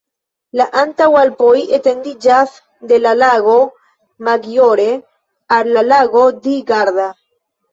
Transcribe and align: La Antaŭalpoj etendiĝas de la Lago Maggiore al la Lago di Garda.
La 0.59 0.65
Antaŭalpoj 0.83 1.51
etendiĝas 1.77 2.55
de 2.93 2.99
la 3.03 3.13
Lago 3.19 3.59
Maggiore 4.29 4.89
al 5.59 5.71
la 5.77 5.85
Lago 5.91 6.25
di 6.49 6.57
Garda. 6.73 7.09